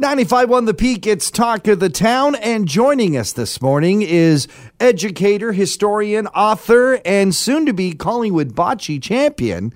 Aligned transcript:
95.1 0.00 0.66
The 0.66 0.74
Peak, 0.74 1.08
it's 1.08 1.28
Talk 1.28 1.66
of 1.66 1.80
the 1.80 1.90
Town, 1.90 2.36
and 2.36 2.68
joining 2.68 3.16
us 3.16 3.32
this 3.32 3.60
morning 3.60 4.02
is 4.02 4.46
educator, 4.78 5.50
historian, 5.50 6.28
author, 6.28 7.00
and 7.04 7.34
soon 7.34 7.66
to 7.66 7.72
be 7.72 7.94
Collingwood 7.94 8.54
bocce 8.54 9.02
champion. 9.02 9.74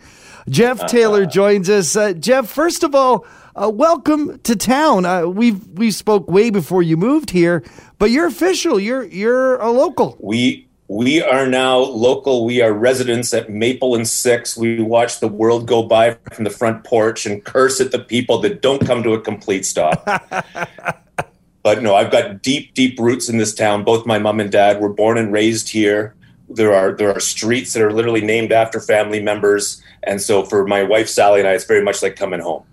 Geoff 0.48 0.86
Taylor 0.86 1.26
joins 1.26 1.68
us. 1.68 1.96
Uh, 1.96 2.12
Geoff, 2.12 2.48
first 2.48 2.84
of 2.84 2.94
all, 2.94 3.26
uh, 3.56 3.68
welcome 3.68 4.38
to 4.44 4.54
town. 4.54 5.04
Uh, 5.04 5.26
we've 5.26 5.66
we 5.70 5.90
spoke 5.90 6.30
way 6.30 6.50
before 6.50 6.84
you 6.84 6.96
moved 6.96 7.30
here, 7.30 7.64
but 7.98 8.10
you're 8.10 8.28
official. 8.28 8.78
You're 8.78 9.02
you're 9.02 9.56
a 9.56 9.72
local. 9.72 10.16
We 10.20 10.68
we 10.92 11.22
are 11.22 11.46
now 11.46 11.78
local. 11.78 12.44
We 12.44 12.60
are 12.60 12.70
residents 12.70 13.32
at 13.32 13.48
Maple 13.48 13.94
and 13.94 14.06
Six. 14.06 14.58
We 14.58 14.82
watch 14.82 15.20
the 15.20 15.26
world 15.26 15.66
go 15.66 15.82
by 15.82 16.18
from 16.34 16.44
the 16.44 16.50
front 16.50 16.84
porch 16.84 17.24
and 17.24 17.42
curse 17.42 17.80
at 17.80 17.92
the 17.92 17.98
people 17.98 18.40
that 18.42 18.60
don't 18.60 18.84
come 18.84 19.02
to 19.02 19.14
a 19.14 19.20
complete 19.20 19.64
stop. 19.64 20.04
but 21.62 21.82
no, 21.82 21.94
I've 21.94 22.12
got 22.12 22.42
deep, 22.42 22.74
deep 22.74 22.98
roots 22.98 23.30
in 23.30 23.38
this 23.38 23.54
town. 23.54 23.84
Both 23.84 24.04
my 24.04 24.18
mom 24.18 24.38
and 24.38 24.52
dad 24.52 24.82
were 24.82 24.92
born 24.92 25.16
and 25.16 25.32
raised 25.32 25.70
here. 25.70 26.14
There 26.50 26.74
are 26.74 26.92
there 26.92 27.10
are 27.10 27.20
streets 27.20 27.72
that 27.72 27.82
are 27.82 27.92
literally 27.92 28.20
named 28.20 28.52
after 28.52 28.78
family 28.78 29.22
members, 29.22 29.82
and 30.02 30.20
so 30.20 30.44
for 30.44 30.66
my 30.66 30.82
wife 30.82 31.08
Sally 31.08 31.40
and 31.40 31.48
I, 31.48 31.52
it's 31.52 31.64
very 31.64 31.82
much 31.82 32.02
like 32.02 32.16
coming 32.16 32.40
home. 32.40 32.64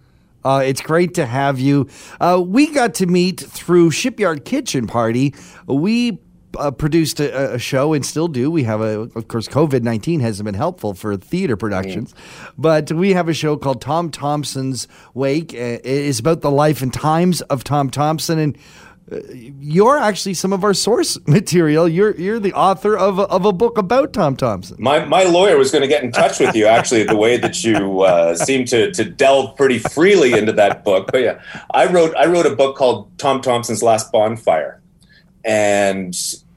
Uh, 0.44 0.62
it's 0.66 0.82
great 0.82 1.14
to 1.14 1.26
have 1.26 1.58
you. 1.58 1.88
Uh, 2.20 2.44
we 2.46 2.68
got 2.74 2.94
to 2.96 3.06
meet 3.06 3.40
through 3.40 3.92
Shipyard 3.92 4.44
Kitchen 4.44 4.88
Party. 4.88 5.34
We 5.68 6.20
uh, 6.58 6.72
produced 6.72 7.20
a, 7.20 7.54
a, 7.56 7.60
show 7.60 7.94
and 7.94 8.06
still 8.06 8.28
do. 8.28 8.50
We 8.50 8.64
have 8.64 8.82
a, 8.82 9.02
of 9.16 9.28
course, 9.28 9.48
COVID 9.48 9.84
19 9.84 10.20
hasn't 10.20 10.46
been 10.46 10.56
helpful 10.56 10.94
for 10.94 11.16
theater 11.18 11.56
productions, 11.56 12.14
mm. 12.14 12.54
but 12.58 12.92
we 12.92 13.14
have 13.14 13.30
a 13.30 13.34
show 13.34 13.58
called 13.58 13.82
Tom 13.82 14.10
Thomson's 14.10 14.88
Wake. 15.14 15.54
It 15.54 15.86
is 15.86 16.20
about 16.20 16.42
the 16.42 16.52
life 16.52 16.82
and 16.82 16.94
times 16.94 17.42
of 17.42 17.64
Tom 17.64 17.90
Thomson. 17.90 18.40
And 18.40 18.58
uh, 19.12 19.20
you're 19.32 19.98
actually 19.98 20.34
some 20.34 20.54
of 20.54 20.64
our 20.64 20.74
source 20.74 21.18
material. 21.28 21.88
You're 21.88 22.16
you're 22.16 22.40
the 22.40 22.54
author 22.54 22.98
of 22.98 23.20
a, 23.20 23.24
of 23.24 23.46
a 23.46 23.54
book 23.54 23.78
about 23.78 24.14
Tom 24.14 24.36
Thomson. 24.36 24.78
My 24.80 25.06
my 25.06 25.24
lawyer 25.24 25.58
was 25.58 25.72
going 25.72 25.82
to 25.82 25.88
get 25.88 26.04
in 26.04 26.12
touch 26.12 26.40
with 26.40 26.56
you 26.56 26.68
actually 26.68 27.04
the 27.04 27.16
way 27.16 27.38
that 27.38 27.64
you 27.64 28.02
uh, 28.02 28.36
seem 28.36 28.66
to 28.66 28.92
to 28.92 29.04
delve 29.04 29.56
pretty 29.56 29.80
freely 29.80 30.34
into 30.34 30.52
that 30.54 30.84
book. 30.84 31.10
But 31.12 31.22
yeah, 31.22 31.42
I 31.72 31.86
wrote 31.86 32.16
I 32.16 32.26
wrote 32.26 32.46
a 32.46 32.56
book 32.56 32.76
called 32.76 33.18
Tom 33.18 33.42
Thomson's 33.42 33.82
Last 33.82 34.12
Bonfire, 34.12 34.79
and 35.44 36.16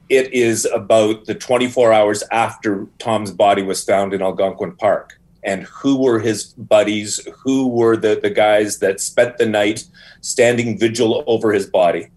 it 0.09 0.33
is 0.33 0.65
about 0.65 1.25
the 1.25 1.35
24 1.35 1.93
hours 1.93 2.23
after 2.31 2.87
Tom's 2.99 3.31
body 3.31 3.63
was 3.63 3.83
found 3.83 4.13
in 4.13 4.21
Algonquin 4.21 4.75
Park 4.75 5.19
and 5.43 5.63
who 5.63 6.01
were 6.01 6.19
his 6.19 6.45
buddies, 6.53 7.19
who 7.43 7.67
were 7.67 7.97
the, 7.97 8.19
the 8.21 8.29
guys 8.29 8.79
that 8.79 8.99
spent 8.99 9.37
the 9.37 9.45
night 9.45 9.85
standing 10.21 10.77
vigil 10.77 11.23
over 11.27 11.51
his 11.51 11.65
body. 11.65 12.07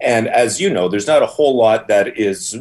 And 0.00 0.28
as 0.28 0.60
you 0.60 0.70
know, 0.70 0.88
there's 0.88 1.06
not 1.06 1.22
a 1.22 1.26
whole 1.26 1.56
lot 1.56 1.88
that 1.88 2.18
is 2.18 2.58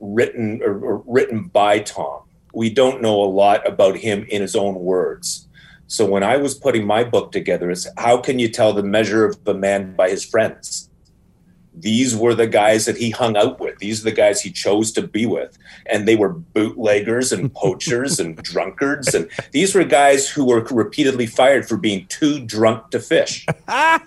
written 0.00 0.62
or, 0.62 0.78
or 0.78 1.02
written 1.06 1.44
by 1.44 1.80
Tom. 1.80 2.22
We 2.54 2.70
don't 2.70 3.02
know 3.02 3.22
a 3.22 3.26
lot 3.26 3.66
about 3.68 3.96
him 3.96 4.24
in 4.28 4.40
his 4.42 4.56
own 4.56 4.76
words. 4.76 5.48
So 5.86 6.06
when 6.06 6.22
I 6.22 6.36
was 6.36 6.54
putting 6.54 6.86
my 6.86 7.02
book 7.02 7.32
together, 7.32 7.70
it's 7.70 7.86
how 7.96 8.18
can 8.18 8.38
you 8.38 8.48
tell 8.48 8.72
the 8.72 8.82
measure 8.82 9.24
of 9.24 9.38
a 9.46 9.54
man 9.54 9.96
by 9.96 10.10
his 10.10 10.24
friends? 10.24 10.87
These 11.80 12.16
were 12.16 12.34
the 12.34 12.46
guys 12.46 12.86
that 12.86 12.96
he 12.96 13.10
hung 13.10 13.36
out 13.36 13.60
with. 13.60 13.78
These 13.78 14.00
are 14.00 14.04
the 14.04 14.12
guys 14.12 14.40
he 14.40 14.50
chose 14.50 14.92
to 14.92 15.02
be 15.02 15.26
with. 15.26 15.58
And 15.86 16.06
they 16.06 16.16
were 16.16 16.30
bootleggers 16.30 17.32
and 17.32 17.52
poachers 17.52 18.18
and 18.18 18.36
drunkards. 18.42 19.14
And 19.14 19.30
these 19.52 19.74
were 19.74 19.84
guys 19.84 20.28
who 20.28 20.44
were 20.44 20.60
repeatedly 20.64 21.26
fired 21.26 21.68
for 21.68 21.76
being 21.76 22.06
too 22.06 22.40
drunk 22.40 22.90
to 22.90 23.00
fish. 23.00 23.46
uh, 23.68 23.98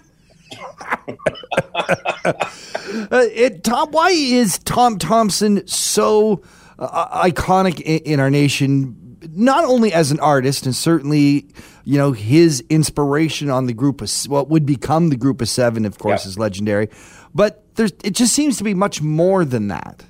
it, 3.12 3.64
Tom, 3.64 3.92
why 3.92 4.10
is 4.10 4.60
Tom 4.60 4.98
Thomson 5.00 5.66
so 5.68 6.42
uh, 6.78 7.24
iconic 7.24 7.80
in, 7.82 8.00
in 8.00 8.20
our 8.20 8.30
nation? 8.30 9.01
Not 9.30 9.66
only 9.66 9.94
as 9.94 10.12
an 10.12 10.20
artist, 10.20 10.66
and 10.66 10.76
certainly, 10.76 11.48
you 11.84 11.98
know, 11.98 12.12
his 12.12 12.64
inspiration 12.70 13.50
on 13.50 13.68
the 13.68 13.74
group 13.74 14.02
of 14.02 14.12
what 14.28 14.50
would 14.50 14.66
become 14.66 15.10
the 15.10 15.18
group 15.18 15.42
of 15.42 15.50
seven, 15.50 15.86
of 15.86 15.98
course, 16.00 16.22
yep. 16.22 16.28
is 16.28 16.40
legendary 16.40 16.90
but 17.34 17.64
there's 17.76 17.92
it 18.04 18.12
just 18.12 18.34
seems 18.34 18.58
to 18.58 18.64
be 18.64 18.74
much 18.74 19.02
more 19.02 19.46
than 19.46 19.68
that. 19.70 20.04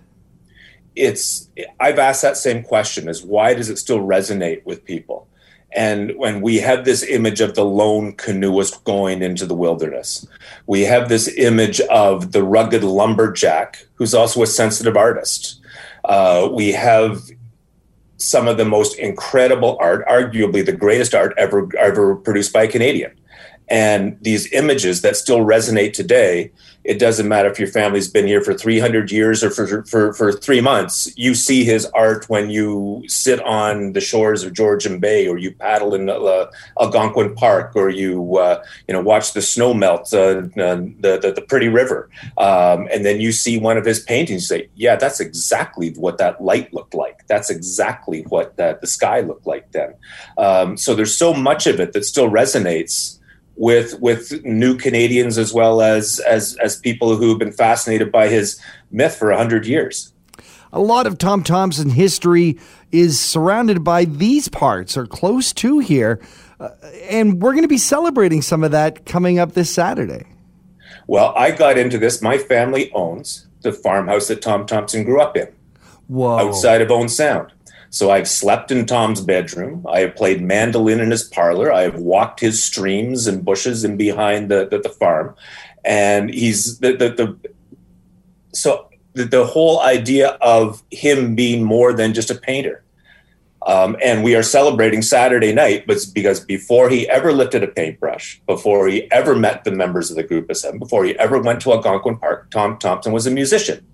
It's 0.95 1.49
I've 1.79 1.99
asked 1.99 2.21
that 2.21 2.37
same 2.37 2.63
question: 2.63 3.07
is 3.07 3.23
why 3.23 3.53
does 3.53 3.69
it 3.69 3.77
still 3.77 3.99
resonate 3.99 4.65
with 4.65 4.83
people? 4.83 5.27
And 5.73 6.17
when 6.17 6.41
we 6.41 6.57
have 6.57 6.83
this 6.83 7.01
image 7.01 7.39
of 7.39 7.55
the 7.55 7.63
lone 7.63 8.11
canoeist 8.13 8.83
going 8.83 9.21
into 9.21 9.45
the 9.45 9.55
wilderness, 9.55 10.27
we 10.67 10.81
have 10.81 11.07
this 11.07 11.29
image 11.37 11.79
of 11.81 12.33
the 12.33 12.43
rugged 12.43 12.83
lumberjack 12.83 13.87
who's 13.93 14.13
also 14.13 14.43
a 14.43 14.47
sensitive 14.47 14.97
artist. 14.97 15.61
Uh, 16.03 16.49
we 16.51 16.73
have 16.73 17.21
some 18.21 18.47
of 18.47 18.57
the 18.57 18.65
most 18.65 18.97
incredible 18.97 19.77
art, 19.79 20.07
arguably 20.07 20.65
the 20.65 20.71
greatest 20.71 21.13
art 21.13 21.33
ever 21.37 21.69
ever 21.77 22.15
produced 22.15 22.53
by 22.53 22.63
a 22.63 22.67
Canadian. 22.67 23.11
And 23.69 24.17
these 24.21 24.51
images 24.51 25.01
that 25.01 25.15
still 25.15 25.39
resonate 25.39 25.93
today 25.93 26.51
it 26.83 26.97
doesn't 26.97 27.27
matter 27.27 27.49
if 27.49 27.59
your 27.59 27.67
family's 27.67 28.07
been 28.07 28.25
here 28.25 28.41
for 28.41 28.55
300 28.55 29.11
years 29.11 29.43
or 29.43 29.51
for, 29.51 29.83
for, 29.85 30.13
for 30.13 30.31
three 30.31 30.61
months. 30.61 31.15
You 31.15 31.35
see 31.35 31.63
his 31.63 31.85
art 31.93 32.27
when 32.27 32.49
you 32.49 33.03
sit 33.07 33.39
on 33.41 33.93
the 33.93 34.01
shores 34.01 34.43
of 34.43 34.53
Georgian 34.53 34.99
Bay, 34.99 35.27
or 35.27 35.37
you 35.37 35.53
paddle 35.53 35.93
in 35.93 36.09
uh, 36.09 36.47
Algonquin 36.79 37.35
Park, 37.35 37.75
or 37.75 37.89
you 37.89 38.37
uh, 38.37 38.63
you 38.87 38.93
know 38.93 39.01
watch 39.01 39.33
the 39.33 39.41
snow 39.41 39.73
melt 39.73 40.13
uh, 40.13 40.41
the, 40.55 41.19
the, 41.21 41.33
the 41.35 41.45
pretty 41.47 41.67
river, 41.67 42.09
um, 42.37 42.87
and 42.91 43.05
then 43.05 43.21
you 43.21 43.31
see 43.31 43.57
one 43.57 43.77
of 43.77 43.85
his 43.85 43.99
paintings. 43.99 44.43
You 44.43 44.57
say, 44.57 44.69
"Yeah, 44.75 44.95
that's 44.95 45.19
exactly 45.19 45.91
what 45.91 46.17
that 46.17 46.41
light 46.41 46.73
looked 46.73 46.95
like. 46.95 47.27
That's 47.27 47.49
exactly 47.49 48.23
what 48.23 48.57
that, 48.57 48.81
the 48.81 48.87
sky 48.87 49.21
looked 49.21 49.45
like 49.45 49.71
then." 49.71 49.93
Um, 50.37 50.77
so 50.77 50.95
there's 50.95 51.15
so 51.15 51.33
much 51.33 51.67
of 51.67 51.79
it 51.79 51.93
that 51.93 52.05
still 52.05 52.29
resonates 52.29 53.19
with 53.55 53.99
with 53.99 54.43
new 54.43 54.77
Canadians 54.77 55.37
as 55.37 55.53
well 55.53 55.81
as 55.81 56.19
as 56.19 56.57
as 56.63 56.77
people 56.77 57.15
who 57.15 57.29
have 57.29 57.39
been 57.39 57.51
fascinated 57.51 58.11
by 58.11 58.27
his 58.27 58.59
myth 58.91 59.15
for 59.15 59.31
a 59.31 59.37
hundred 59.37 59.65
years. 59.65 60.13
A 60.73 60.79
lot 60.79 61.05
of 61.05 61.17
Tom 61.17 61.43
Thomson 61.43 61.89
history 61.89 62.57
is 62.91 63.19
surrounded 63.19 63.83
by 63.83 64.05
these 64.05 64.47
parts 64.47 64.95
or 64.95 65.05
close 65.05 65.51
to 65.53 65.79
here, 65.79 66.21
uh, 66.59 66.69
and 67.09 67.41
we're 67.41 67.51
going 67.51 67.63
to 67.63 67.67
be 67.67 67.77
celebrating 67.77 68.41
some 68.41 68.63
of 68.63 68.71
that 68.71 69.05
coming 69.05 69.37
up 69.37 69.51
this 69.51 69.73
Saturday. 69.73 70.25
Well, 71.07 71.33
I 71.35 71.51
got 71.51 71.77
into 71.77 71.97
this. 71.97 72.21
My 72.21 72.37
family 72.37 72.91
owns 72.93 73.47
the 73.61 73.73
farmhouse 73.73 74.29
that 74.29 74.41
Tom 74.41 74.65
Thomson 74.65 75.03
grew 75.03 75.21
up 75.21 75.35
in, 75.35 75.49
Whoa. 76.07 76.37
outside 76.37 76.81
of 76.81 76.89
Owen 76.89 77.09
Sound. 77.09 77.51
So 77.91 78.09
I've 78.09 78.27
slept 78.27 78.71
in 78.71 78.85
Tom's 78.85 79.19
bedroom. 79.19 79.85
I 79.87 79.99
have 79.99 80.15
played 80.15 80.41
mandolin 80.41 81.01
in 81.01 81.11
his 81.11 81.25
parlor. 81.25 81.73
I 81.73 81.81
have 81.81 81.99
walked 81.99 82.39
his 82.39 82.63
streams 82.63 83.27
and 83.27 83.43
bushes 83.43 83.83
in 83.83 83.97
behind 83.97 84.49
the, 84.49 84.65
the, 84.65 84.79
the 84.79 84.89
farm. 84.89 85.35
And 85.83 86.33
he's 86.33 86.79
the, 86.79 86.93
the, 86.93 87.09
the 87.09 87.51
so 88.53 88.89
the, 89.13 89.25
the, 89.25 89.45
whole 89.45 89.81
idea 89.81 90.37
of 90.41 90.83
him 90.89 91.35
being 91.35 91.63
more 91.63 91.91
than 91.91 92.13
just 92.13 92.31
a 92.31 92.35
painter. 92.35 92.81
Um, 93.67 93.97
and 94.01 94.23
we 94.23 94.35
are 94.35 94.43
celebrating 94.43 95.01
Saturday 95.01 95.53
night, 95.53 95.85
but 95.85 95.97
because 96.13 96.39
before 96.39 96.89
he 96.89 97.09
ever 97.09 97.33
lifted 97.33 97.61
a 97.61 97.67
paintbrush, 97.67 98.41
before 98.47 98.87
he 98.87 99.11
ever 99.11 99.35
met 99.35 99.65
the 99.65 99.71
members 99.71 100.09
of 100.09 100.15
the 100.15 100.23
group 100.23 100.49
of 100.49 100.55
seven, 100.55 100.79
before 100.79 101.03
he 101.03 101.19
ever 101.19 101.41
went 101.41 101.61
to 101.61 101.73
Algonquin 101.73 102.17
Park, 102.17 102.49
Tom 102.51 102.77
Thomson 102.77 103.11
was 103.11 103.27
a 103.27 103.31
musician. 103.31 103.85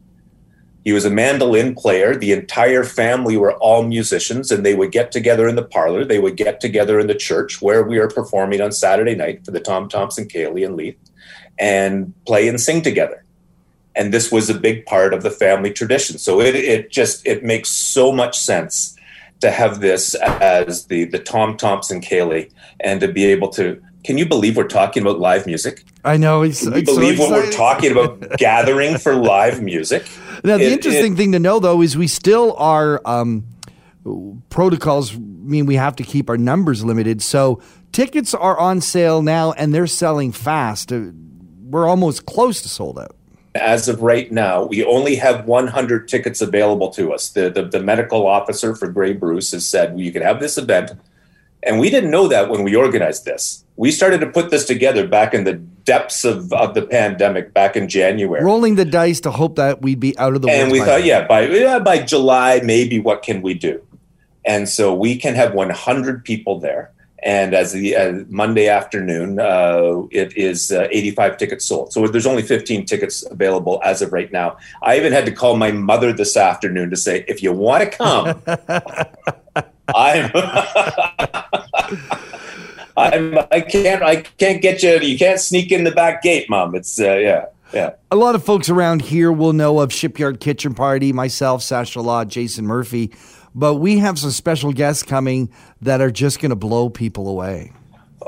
He 0.87 0.93
was 0.93 1.03
a 1.03 1.09
mandolin 1.09 1.75
player. 1.75 2.15
The 2.15 2.31
entire 2.31 2.85
family 2.85 3.35
were 3.35 3.55
all 3.55 3.83
musicians, 3.83 4.51
and 4.51 4.65
they 4.65 4.73
would 4.73 4.93
get 4.93 5.11
together 5.11 5.45
in 5.45 5.57
the 5.57 5.65
parlor. 5.65 6.05
They 6.05 6.17
would 6.17 6.37
get 6.37 6.61
together 6.61 6.97
in 6.97 7.07
the 7.07 7.13
church 7.13 7.61
where 7.61 7.83
we 7.83 7.97
are 7.97 8.07
performing 8.07 8.61
on 8.61 8.71
Saturday 8.71 9.13
night 9.13 9.43
for 9.43 9.51
the 9.51 9.59
Tom 9.59 9.89
Thomson, 9.89 10.29
Ceilidh, 10.29 10.65
and 10.65 10.77
Leith, 10.77 10.97
and 11.59 12.13
play 12.25 12.47
and 12.47 12.57
sing 12.57 12.83
together. 12.83 13.25
And 13.97 14.13
this 14.13 14.31
was 14.31 14.49
a 14.49 14.53
big 14.53 14.85
part 14.85 15.13
of 15.13 15.23
the 15.23 15.29
family 15.29 15.73
tradition. 15.73 16.19
So 16.19 16.39
it, 16.39 16.55
it 16.55 16.89
just 16.89 17.27
it 17.27 17.43
makes 17.43 17.69
so 17.69 18.13
much 18.13 18.39
sense 18.39 18.95
to 19.41 19.51
have 19.51 19.81
this 19.81 20.15
as 20.15 20.85
the 20.85 21.03
the 21.03 21.19
Tom 21.19 21.57
Thomson 21.57 21.99
Ceilidh 21.99 22.49
and 22.79 23.01
to 23.01 23.09
be 23.09 23.25
able 23.25 23.49
to 23.49 23.83
can 24.07 24.17
you 24.17 24.25
believe 24.25 24.55
we're 24.55 24.69
talking 24.69 25.03
about 25.03 25.19
live 25.19 25.45
music? 25.45 25.83
I 26.05 26.15
know. 26.15 26.41
It's, 26.41 26.63
Can 26.63 26.73
you 26.73 26.85
believe 26.85 27.17
so 27.17 27.23
what 27.23 27.31
we're 27.31 27.51
talking 27.51 27.91
about 27.91 28.21
gathering 28.37 28.97
for 28.97 29.13
live 29.13 29.61
music? 29.61 30.07
Now, 30.45 30.55
the 30.55 30.67
it, 30.67 30.71
interesting 30.71 31.11
it, 31.11 31.17
thing 31.17 31.33
to 31.33 31.39
know, 31.39 31.59
though, 31.59 31.81
is 31.81 31.97
we 31.97 32.07
still 32.07 32.55
are 32.57 33.01
um, 33.03 33.45
protocols 34.49 35.17
mean 35.17 35.65
we 35.65 35.75
have 35.75 35.97
to 35.97 36.03
keep 36.03 36.29
our 36.29 36.37
numbers 36.37 36.85
limited. 36.85 37.21
So 37.21 37.61
tickets 37.91 38.33
are 38.33 38.57
on 38.57 38.79
sale 38.79 39.21
now, 39.21 39.51
and 39.51 39.75
they're 39.75 39.87
selling 39.87 40.31
fast. 40.31 40.93
Uh, 40.93 41.07
we're 41.65 41.85
almost 41.85 42.25
close 42.25 42.61
to 42.61 42.69
sold 42.69 42.97
out. 42.97 43.13
As 43.55 43.89
of 43.89 44.01
right 44.01 44.31
now, 44.31 44.63
we 44.63 44.85
only 44.85 45.15
have 45.15 45.45
100 45.47 46.07
tickets 46.07 46.39
available 46.39 46.91
to 46.91 47.11
us. 47.11 47.27
The, 47.27 47.49
the, 47.49 47.63
the 47.63 47.81
medical 47.81 48.25
officer 48.25 48.73
for 48.73 48.87
Grey 48.87 49.11
Bruce 49.11 49.51
has 49.51 49.67
said 49.67 49.95
well, 49.95 50.01
you 50.01 50.13
can 50.13 50.21
have 50.21 50.39
this 50.39 50.57
event. 50.57 50.93
And 51.67 51.79
we 51.79 51.89
didn't 51.89 52.11
know 52.11 52.27
that 52.29 52.49
when 52.49 52.63
we 52.63 52.75
organized 52.75 53.25
this. 53.25 53.65
We 53.75 53.91
started 53.91 54.21
to 54.21 54.27
put 54.27 54.49
this 54.49 54.65
together 54.65 55.05
back 55.05 55.33
in 55.33 55.43
the 55.43 55.53
depths 55.53 56.23
of, 56.23 56.51
of 56.53 56.73
the 56.73 56.81
pandemic 56.81 57.53
back 57.53 57.75
in 57.75 57.89
January. 57.89 58.43
Rolling 58.43 58.75
the 58.75 58.85
dice 58.85 59.19
to 59.21 59.31
hope 59.31 59.57
that 59.57 59.81
we'd 59.81 59.99
be 59.99 60.17
out 60.17 60.33
of 60.33 60.41
the 60.41 60.47
way. 60.47 60.61
and 60.61 60.71
we 60.71 60.79
thought, 60.79 60.99
then. 60.99 61.05
yeah, 61.05 61.27
by 61.27 61.41
yeah, 61.47 61.79
by 61.79 61.99
July, 61.99 62.61
maybe 62.63 62.99
what 62.99 63.21
can 63.21 63.41
we 63.41 63.53
do? 63.53 63.83
And 64.45 64.69
so 64.69 64.95
we 64.95 65.17
can 65.17 65.35
have 65.35 65.53
100 65.53 66.23
people 66.23 66.59
there. 66.59 66.91
And 67.23 67.53
as 67.53 67.73
the 67.73 67.95
uh, 67.95 68.23
Monday 68.29 68.69
afternoon, 68.69 69.39
uh, 69.39 70.03
it 70.11 70.37
is 70.37 70.71
uh, 70.71 70.87
85 70.89 71.37
tickets 71.37 71.65
sold. 71.65 71.91
So 71.91 72.07
there's 72.07 72.27
only 72.27 72.43
15 72.43 72.85
tickets 72.85 73.25
available 73.29 73.81
as 73.83 74.01
of 74.01 74.13
right 74.13 74.31
now. 74.31 74.57
I 74.83 74.97
even 74.97 75.11
had 75.11 75.25
to 75.25 75.31
call 75.31 75.57
my 75.57 75.71
mother 75.71 76.13
this 76.13 76.37
afternoon 76.37 76.89
to 76.91 76.95
say, 76.95 77.25
if 77.27 77.43
you 77.43 77.51
want 77.51 77.83
to 77.83 77.97
come, 77.97 78.41
I'm. 79.95 80.31
I'm, 82.97 83.37
I 83.51 83.61
can't. 83.61 84.01
I 84.01 84.17
can't 84.17 84.61
get 84.61 84.81
you. 84.81 84.99
You 84.99 85.17
can't 85.17 85.39
sneak 85.39 85.71
in 85.71 85.83
the 85.83 85.91
back 85.91 86.23
gate, 86.23 86.49
mom. 86.49 86.73
It's 86.73 86.99
uh, 86.99 87.13
yeah, 87.13 87.45
yeah. 87.71 87.91
A 88.09 88.15
lot 88.15 88.33
of 88.33 88.43
folks 88.43 88.69
around 88.69 89.03
here 89.03 89.31
will 89.31 89.53
know 89.53 89.79
of 89.79 89.93
Shipyard 89.93 90.39
Kitchen 90.39 90.73
Party, 90.73 91.13
myself, 91.13 91.61
Sasha 91.61 92.01
Law, 92.01 92.25
Jason 92.25 92.65
Murphy, 92.65 93.11
but 93.53 93.75
we 93.75 93.99
have 93.99 94.17
some 94.17 94.31
special 94.31 94.73
guests 94.73 95.03
coming 95.03 95.51
that 95.79 96.01
are 96.01 96.09
just 96.09 96.41
going 96.41 96.49
to 96.49 96.55
blow 96.55 96.89
people 96.89 97.27
away. 97.27 97.71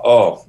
Oh, 0.03 0.45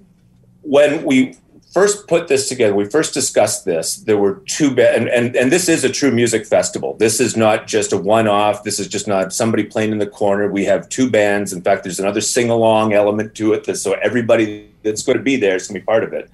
when 0.60 1.02
we 1.04 1.34
first 1.72 2.08
put 2.08 2.28
this 2.28 2.48
together, 2.48 2.74
we 2.74 2.84
first 2.84 3.14
discussed 3.14 3.64
this. 3.64 3.96
There 3.96 4.16
were 4.16 4.42
two, 4.46 4.74
ba- 4.74 4.92
and, 4.94 5.08
and 5.08 5.36
and 5.36 5.52
this 5.52 5.68
is 5.68 5.84
a 5.84 5.88
true 5.88 6.10
music 6.10 6.46
festival. 6.46 6.94
This 6.94 7.20
is 7.20 7.36
not 7.36 7.66
just 7.66 7.92
a 7.92 7.96
one-off. 7.96 8.64
This 8.64 8.78
is 8.78 8.88
just 8.88 9.06
not 9.06 9.32
somebody 9.32 9.64
playing 9.64 9.92
in 9.92 9.98
the 9.98 10.06
corner. 10.06 10.50
We 10.50 10.64
have 10.64 10.88
two 10.88 11.10
bands. 11.10 11.52
In 11.52 11.62
fact, 11.62 11.84
there's 11.84 12.00
another 12.00 12.20
sing-along 12.20 12.92
element 12.92 13.34
to 13.36 13.52
it. 13.52 13.76
So 13.76 13.92
everybody 13.94 14.70
that's 14.82 15.02
going 15.02 15.18
to 15.18 15.22
be 15.22 15.36
there 15.36 15.56
is 15.56 15.68
going 15.68 15.76
to 15.76 15.80
be 15.80 15.86
part 15.86 16.04
of 16.04 16.12
it. 16.12 16.30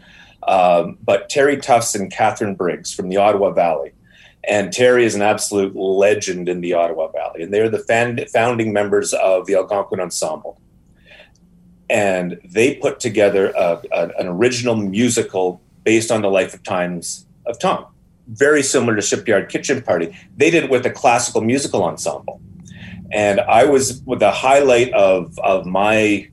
Um, 0.47 0.99
but 1.05 1.29
Terry 1.29 1.57
Tufts 1.57 1.95
and 1.95 2.11
Catherine 2.11 2.55
Briggs 2.55 2.93
from 2.95 3.09
the 3.09 3.17
Ottawa 3.17 3.51
Valley. 3.51 3.93
And 4.49 4.73
Terry 4.73 5.05
is 5.05 5.17
an 5.17 5.23
absolute 5.23 5.75
legend 5.75 6.49
in 6.49 6.61
the 6.61 6.73
Ottawa 6.75 7.09
Valley. 7.09 7.43
And 7.43 7.53
they're 7.53 7.69
the 7.69 7.81
fan- 7.81 8.25
founding 8.33 8.73
members 8.73 9.13
of 9.13 9.47
the 9.47 9.57
Algonquin 9.57 10.01
Ensemble 10.01 10.61
and 11.89 12.41
they 12.45 12.75
put 12.75 13.01
together 13.01 13.53
a, 13.57 13.81
a, 13.93 14.09
an 14.19 14.27
original 14.27 14.77
musical 14.77 15.61
based 15.85 16.11
on 16.11 16.23
the 16.23 16.29
life 16.29 16.53
of 16.53 16.63
times 16.63 17.27
of 17.47 17.59
Tom, 17.59 17.87
very 18.29 18.63
similar 18.63 18.97
to 18.97 19.03
Shipyard 19.03 19.49
Kitchen 19.49 19.83
Party. 19.83 20.17
They 20.37 20.51
did 20.51 20.65
it 20.65 20.71
with 20.71 20.85
a 20.85 20.91
classical 20.91 21.41
musical 21.41 21.85
ensemble, 21.85 22.41
and 23.13 23.41
I 23.41 23.65
was 23.65 24.03
with 24.05 24.21
the 24.21 24.33
highlight 24.33 24.93
of 24.93 25.39
of 25.39 25.65
my 25.65 26.29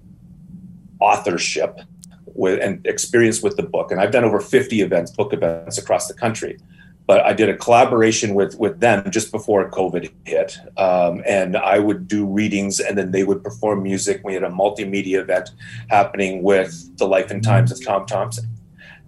authorship 1.00 1.79
with 2.25 2.59
and 2.59 2.85
experience 2.88 3.44
with 3.44 3.57
the 3.57 3.63
book. 3.63 3.91
And 3.91 4.01
I've 4.01 4.11
done 4.11 4.23
over 4.23 4.39
fifty 4.39 4.81
events, 4.81 5.11
book 5.11 5.33
events 5.33 5.77
across 5.77 6.07
the 6.07 6.15
country. 6.15 6.57
But 7.05 7.25
I 7.25 7.33
did 7.33 7.50
a 7.50 7.57
collaboration 7.57 8.33
with 8.33 8.57
with 8.57 8.79
them 8.79 9.11
just 9.11 9.31
before 9.31 9.69
COVID 9.69 10.09
hit, 10.23 10.57
um, 10.77 11.21
and 11.25 11.57
I 11.57 11.79
would 11.79 12.07
do 12.07 12.25
readings, 12.25 12.79
and 12.79 12.97
then 12.97 13.11
they 13.11 13.23
would 13.23 13.44
perform 13.44 13.83
music. 13.83 14.21
We 14.23 14.33
had 14.33 14.44
a 14.44 14.50
multimedia 14.50 15.19
event 15.19 15.51
happening 15.89 16.44
with 16.44 16.97
the 16.97 17.05
life 17.05 17.29
and 17.29 17.44
times 17.44 17.71
of 17.71 17.83
Tom 17.83 18.05
Thomson 18.05 18.47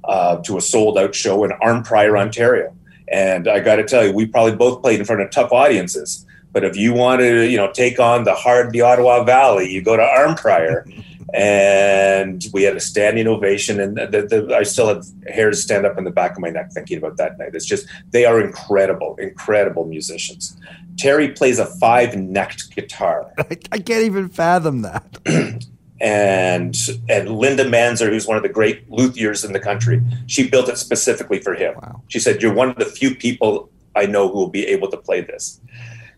uh, 0.03 0.37
to 0.37 0.57
a 0.57 0.61
sold 0.61 0.97
out 0.97 1.15
show 1.15 1.43
in 1.43 1.51
Arnprior, 1.51 2.19
Ontario. 2.19 2.75
And 3.07 3.47
I 3.47 3.59
got 3.59 3.75
to 3.77 3.83
tell 3.83 4.05
you, 4.05 4.13
we 4.13 4.25
probably 4.25 4.55
both 4.55 4.81
played 4.81 4.99
in 4.99 5.05
front 5.05 5.21
of 5.21 5.31
tough 5.31 5.51
audiences. 5.51 6.25
But 6.51 6.63
if 6.63 6.77
you 6.77 6.93
want 6.93 7.19
to, 7.19 7.47
you 7.47 7.57
know, 7.57 7.71
take 7.71 7.99
on 7.99 8.23
the 8.23 8.33
hard 8.33 8.71
the 8.71 8.81
Ottawa 8.81 9.23
Valley, 9.23 9.69
you 9.69 9.81
go 9.81 9.97
to 9.97 10.03
Arnprior. 10.03 10.85
And 11.33 12.45
we 12.53 12.63
had 12.63 12.75
a 12.75 12.79
standing 12.79 13.27
ovation. 13.27 13.79
And 13.79 13.97
the, 13.97 14.27
the, 14.47 14.55
I 14.55 14.63
still 14.63 14.87
have 14.87 15.05
hairs 15.27 15.63
stand 15.63 15.85
up 15.85 15.97
in 15.97 16.03
the 16.03 16.11
back 16.11 16.31
of 16.33 16.39
my 16.39 16.49
neck 16.49 16.71
thinking 16.71 16.97
about 16.97 17.17
that 17.17 17.37
night. 17.37 17.51
It's 17.53 17.65
just 17.65 17.87
they 18.11 18.25
are 18.25 18.39
incredible, 18.39 19.15
incredible 19.19 19.85
musicians. 19.85 20.57
Terry 20.97 21.29
plays 21.29 21.59
a 21.59 21.65
five 21.65 22.15
necked 22.15 22.75
guitar. 22.75 23.33
I, 23.37 23.57
I 23.71 23.79
can't 23.79 24.03
even 24.03 24.29
fathom 24.29 24.83
that. 24.83 25.17
and 26.01 26.75
and 27.09 27.29
Linda 27.29 27.65
Manzer, 27.65 28.09
who's 28.09 28.27
one 28.27 28.37
of 28.37 28.43
the 28.43 28.49
great 28.49 28.89
luthiers 28.89 29.43
in 29.43 29.53
the 29.53 29.59
country, 29.59 30.01
she 30.27 30.49
built 30.49 30.69
it 30.69 30.77
specifically 30.77 31.39
for 31.39 31.53
him. 31.53 31.75
Wow. 31.81 32.01
She 32.07 32.19
said, 32.19 32.41
"You're 32.41 32.53
one 32.53 32.69
of 32.69 32.77
the 32.77 32.85
few 32.85 33.15
people 33.15 33.69
I 33.95 34.05
know 34.05 34.27
who 34.29 34.35
will 34.35 34.49
be 34.49 34.65
able 34.67 34.89
to 34.91 34.97
play 34.97 35.21
this." 35.21 35.59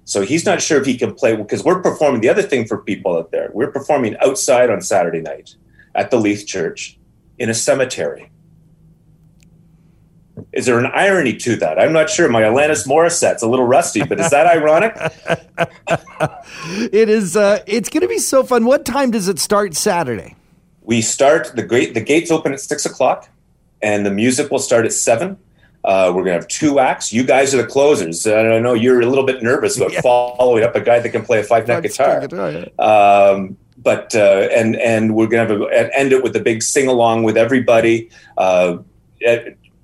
So 0.08 0.22
he's 0.22 0.46
not 0.46 0.62
sure 0.62 0.80
if 0.80 0.86
he 0.86 0.98
can 0.98 1.14
play 1.14 1.36
because 1.36 1.66
we're 1.66 1.82
performing. 1.82 2.22
The 2.22 2.30
other 2.30 2.42
thing 2.42 2.66
for 2.66 2.78
people 2.78 3.18
out 3.18 3.32
there, 3.32 3.52
we're 3.54 3.72
performing 3.72 4.16
outside 4.22 4.70
on 4.70 4.80
Saturday 4.80 5.20
night 5.20 5.56
at 5.96 6.12
the 6.12 6.18
Leith 6.18 6.48
Church 6.48 6.98
in 7.38 7.50
a 7.50 7.54
cemetery. 7.54 8.32
Is 10.54 10.66
there 10.66 10.80
an 10.80 10.86
irony 10.86 11.36
to 11.36 11.58
that? 11.58 11.78
I'm 11.78 11.92
not 11.92 12.10
sure. 12.10 12.30
My 12.30 12.44
Alanis 12.44 12.88
Morissette's 12.88 13.44
a 13.44 13.50
little 13.50 13.66
rusty, 13.66 14.02
but 14.02 14.18
is 14.18 14.30
that 14.30 14.48
ironic? 14.56 14.96
It 16.94 17.10
is. 17.10 17.36
Uh, 17.36 17.62
it's 17.68 17.90
going 17.90 18.02
to 18.02 18.08
be 18.08 18.20
so 18.20 18.44
fun. 18.44 18.64
What 18.64 18.86
time 18.86 19.12
does 19.12 19.28
it 19.28 19.40
start 19.40 19.76
Saturday? 19.76 20.38
We 20.84 21.02
start 21.02 21.52
the 21.54 21.64
gate. 21.64 21.96
The 21.96 22.02
gates 22.02 22.32
open 22.32 22.54
at 22.54 22.62
six 22.62 22.86
o'clock, 22.86 23.28
and 23.82 24.06
the 24.06 24.12
music 24.12 24.52
will 24.52 24.60
start 24.60 24.86
at 24.86 24.94
seven. 24.94 25.38
Uh, 25.88 26.12
we're 26.14 26.24
gonna 26.24 26.34
have 26.34 26.48
two 26.50 26.80
acts. 26.80 27.14
You 27.14 27.24
guys 27.24 27.54
are 27.56 27.62
the 27.62 27.68
closers. 27.68 28.28
I 28.28 28.60
know 28.60 28.74
you're 28.74 29.00
a 29.02 29.06
little 29.06 29.26
bit 29.26 29.42
nervous 29.42 29.78
about 29.78 29.94
Yeah. 29.94 30.02
following 30.02 30.64
up 30.64 30.76
a 30.76 30.82
guy 30.82 31.00
that 31.00 31.10
can 31.10 31.24
play 31.24 31.40
a 31.40 31.44
five 31.44 31.66
neck 31.68 31.84
guitar. 31.84 32.20
Um, 32.78 33.56
but 33.78 34.14
uh, 34.14 34.50
and 34.54 34.76
and 34.76 35.16
we're 35.16 35.28
gonna 35.28 35.48
have 35.48 35.62
a, 35.62 35.98
end 35.98 36.12
it 36.12 36.22
with 36.24 36.36
a 36.36 36.42
big 36.42 36.62
sing 36.62 36.88
along 36.88 37.24
with 37.24 37.38
everybody. 37.38 38.10
Uh, 38.38 38.80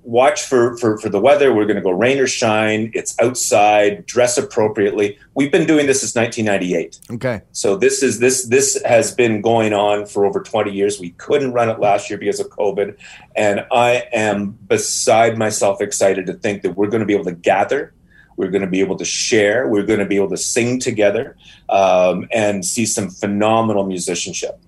watch 0.04 0.44
for, 0.44 0.76
for 0.76 0.98
for 0.98 1.08
the 1.08 1.20
weather. 1.20 1.52
We're 1.52 1.66
gonna 1.66 1.80
go 1.80 1.90
rain 1.90 2.18
or 2.18 2.26
shine. 2.26 2.90
It's 2.94 3.18
outside. 3.20 4.06
Dress 4.06 4.38
appropriately. 4.38 5.18
We've 5.34 5.50
been 5.50 5.66
doing 5.66 5.86
this 5.86 6.00
since 6.00 6.14
1998. 6.14 7.00
Okay. 7.12 7.42
So 7.52 7.76
this 7.76 8.02
is 8.02 8.20
this 8.20 8.46
this 8.46 8.80
has 8.84 9.14
been 9.14 9.40
going 9.40 9.72
on 9.72 10.06
for 10.06 10.24
over 10.24 10.40
20 10.40 10.70
years. 10.70 11.00
We 11.00 11.10
couldn't 11.10 11.52
run 11.52 11.68
it 11.68 11.80
last 11.80 12.10
year 12.10 12.18
because 12.18 12.40
of 12.40 12.48
COVID, 12.50 12.96
and 13.34 13.66
I 13.72 14.04
am 14.12 14.50
beside 14.50 15.38
myself 15.38 15.80
excited 15.80 16.26
to 16.26 16.34
think 16.34 16.62
that 16.62 16.76
we're 16.76 16.88
going 16.88 17.00
to 17.00 17.06
be 17.06 17.14
able 17.14 17.24
to 17.24 17.32
gather, 17.32 17.92
we're 18.36 18.50
going 18.50 18.62
to 18.62 18.70
be 18.70 18.80
able 18.80 18.96
to 18.96 19.04
share, 19.04 19.68
we're 19.68 19.86
going 19.86 20.00
to 20.00 20.06
be 20.06 20.16
able 20.16 20.30
to 20.30 20.36
sing 20.36 20.78
together, 20.78 21.36
um, 21.68 22.28
and 22.32 22.64
see 22.64 22.86
some 22.86 23.08
phenomenal 23.08 23.86
musicianship. 23.86 24.60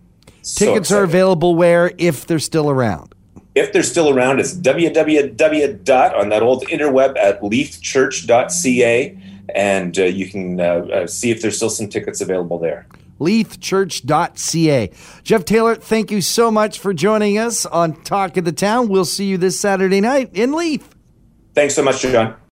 So 0.43 0.67
Tickets 0.67 0.93
are 0.93 1.03
available 1.03 1.56
where 1.56 1.93
if 1.99 2.27
they're 2.27 2.39
still 2.39 2.71
around. 2.71 3.16
If 3.56 3.73
they're 3.73 3.82
still 3.82 4.11
around, 4.11 4.38
it's 4.38 4.55
www 4.55 5.82
dot 5.82 6.15
on 6.15 6.29
that 6.29 6.43
old 6.43 6.67
interweb 6.67 7.17
at 7.17 7.41
leithchurch.ca, 7.41 9.19
and 9.55 9.98
uh, 9.98 10.05
you 10.05 10.29
can 10.29 10.60
uh, 10.60 10.65
uh, 10.65 11.06
see 11.06 11.31
if 11.31 11.41
there's 11.41 11.56
still 11.56 11.70
some 11.70 11.89
tickets 11.89 12.20
available 12.20 12.58
there. 12.58 12.86
leithchurch.ca. 13.19 14.91
Geoff 15.22 15.44
Taylor, 15.46 15.75
thank 15.75 16.10
you 16.10 16.20
so 16.20 16.51
much 16.51 16.79
for 16.79 16.93
joining 16.93 17.39
us 17.39 17.65
on 17.65 17.94
Talk 18.03 18.36
of 18.36 18.44
the 18.44 18.53
Town. 18.53 18.89
We'll 18.89 19.06
see 19.06 19.25
you 19.25 19.39
this 19.39 19.58
Saturday 19.58 20.03
night 20.03 20.31
in 20.34 20.53
Leith. 20.53 20.94
Thanks 21.55 21.75
so 21.75 21.82
much, 21.82 22.03
John. 22.03 22.36